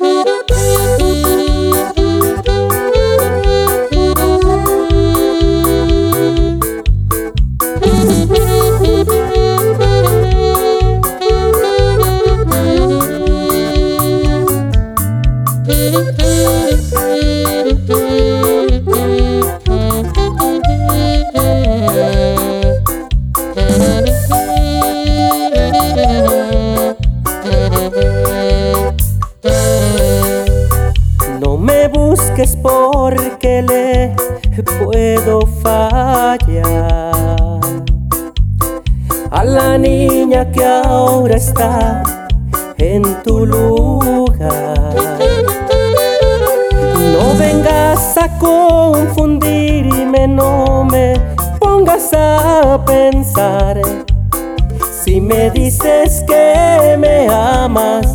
No 0.00 0.08
me 31.68 31.86
busques 31.88 32.56
porque 32.56 33.62
le 33.62 34.16
puedo 34.78 35.40
fallar 35.62 37.12
a 39.30 39.44
la 39.44 39.76
niña 39.76 40.50
que 40.50 40.64
ahora 40.64 41.36
está 41.36 42.02
en 42.78 43.02
tu 43.22 43.44
lugar. 43.44 44.94
No 47.12 47.34
vengas 47.38 48.16
a 48.16 48.38
confundirme, 48.38 50.26
no 50.26 50.84
me 50.84 51.20
pongas 51.60 52.10
a 52.14 52.82
pensar. 52.86 53.82
Si 55.02 55.20
me 55.20 55.50
dices 55.50 56.24
que 56.26 56.96
me 56.98 57.28
amas, 57.28 58.06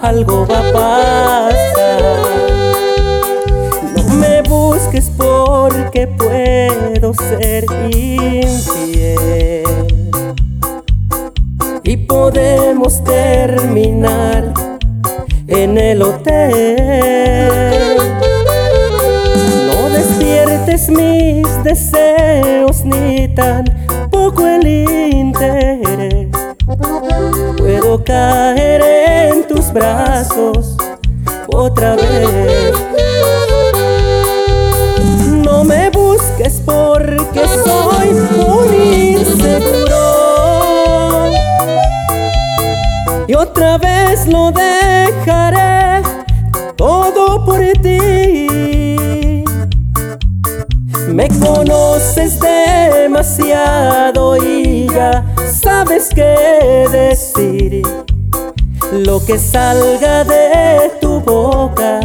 algo 0.00 0.46
va 0.46 0.58
a 0.58 0.72
pasar. 0.72 2.31
Busques 4.92 5.10
porque 5.16 6.06
puedo 6.06 7.14
ser 7.14 7.64
infiel. 7.94 9.64
Y 11.82 11.96
podemos 11.96 13.02
terminar 13.02 14.52
en 15.46 15.78
el 15.78 16.02
hotel. 16.02 17.96
No 19.66 19.88
despiertes 19.88 20.90
mis 20.90 21.46
deseos 21.64 22.84
ni 22.84 23.28
tan 23.34 23.64
poco 24.10 24.46
el 24.46 24.66
interés. 24.66 26.28
Puedo 27.56 28.04
caer 28.04 28.82
en 29.32 29.48
tus 29.48 29.72
brazos 29.72 30.76
otra 31.48 31.96
vez. 31.96 33.21
Porque 36.64 37.40
soy 37.64 38.08
muy 38.36 39.16
inseguro. 39.18 40.02
Y 43.26 43.34
otra 43.34 43.78
vez 43.78 44.26
lo 44.26 44.50
dejaré 44.50 46.02
todo 46.76 47.44
por 47.44 47.60
ti. 47.82 49.44
Me 51.08 51.28
conoces 51.40 52.38
demasiado 52.40 54.36
y 54.36 54.88
ya 54.88 55.24
sabes 55.50 56.10
qué 56.14 56.86
decir. 56.90 57.82
Lo 58.92 59.24
que 59.24 59.38
salga 59.38 60.24
de 60.24 60.90
tu 61.00 61.20
boca 61.20 62.00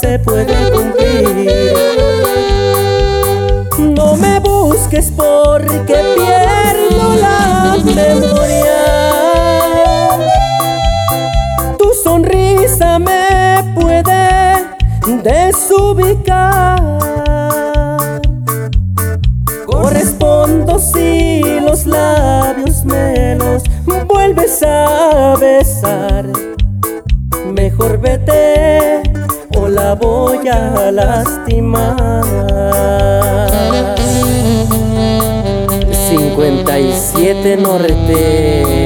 se 0.00 0.18
puede 0.18 0.70
busques 4.96 5.12
porque 5.12 5.76
pierdo 6.16 7.14
la 7.20 7.76
memoria. 7.84 8.80
Tu 11.78 11.92
sonrisa 12.02 12.98
me 12.98 13.64
puede 13.74 14.66
desubicar. 15.22 16.80
Correspondo 19.66 20.78
si 20.78 21.42
los 21.60 21.86
labios 21.86 22.84
me 22.84 23.36
los 23.36 23.62
vuelves 24.06 24.62
a 24.62 25.34
besar. 25.38 26.24
Mejor 27.52 27.98
vete 27.98 29.02
o 29.56 29.68
la 29.68 29.94
voy 29.94 30.48
a 30.48 30.90
lastimar. 30.90 32.26
57 36.76 37.56
Norte. 37.56 38.85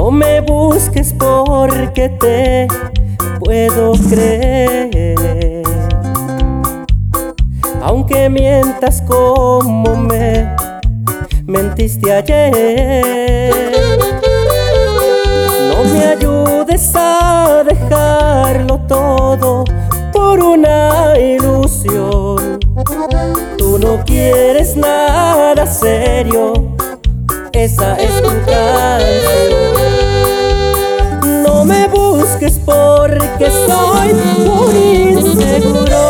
No 0.00 0.10
me 0.10 0.40
busques 0.40 1.12
porque 1.12 2.08
te 2.08 2.66
puedo 3.38 3.92
creer. 4.08 5.62
Aunque 7.82 8.30
mientas 8.30 9.02
como 9.02 9.94
me 9.96 10.56
mentiste 11.44 12.10
ayer. 12.10 13.52
No 15.68 15.84
me 15.92 16.06
ayudes 16.06 16.92
a 16.94 17.62
dejarlo 17.62 18.78
todo 18.88 19.64
por 20.14 20.42
una 20.42 21.12
ilusión. 21.18 22.58
Tú 23.58 23.78
no 23.78 24.02
quieres 24.06 24.76
nada 24.76 25.66
serio, 25.66 26.54
esa 27.52 27.96
es 27.96 28.22
tu 28.22 28.28
canción. 28.46 28.99
Me 31.70 31.86
busques 31.86 32.58
porque 32.58 33.48
soy 33.66 34.12
muy 34.44 35.12
inseguro. 35.12 36.04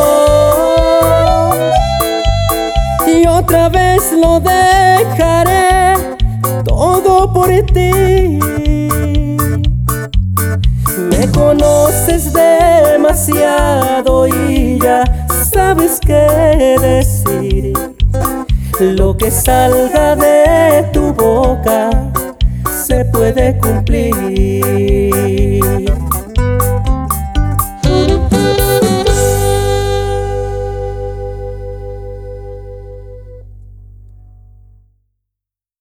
Y 3.06 3.26
otra 3.26 3.68
vez 3.68 4.10
lo 4.12 4.40
dejaré 4.40 5.94
todo 6.64 7.30
por 7.32 7.48
ti. 7.74 8.38
Me 11.10 11.30
conoces 11.32 12.32
demasiado 12.32 14.26
y 14.26 14.78
ya 14.80 15.04
sabes 15.52 16.00
qué 16.00 16.76
decir. 16.80 17.74
Lo 18.80 19.14
que 19.14 19.30
salga 19.30 20.16
de 20.16 20.88
tu 20.94 21.12
boca 21.12 22.09
se 22.90 23.04
puede 23.04 23.56
cumplir. 23.58 24.00